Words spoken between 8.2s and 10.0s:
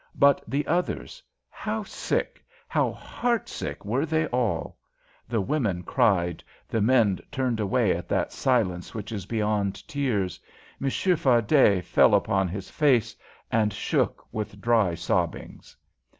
silence which is beyond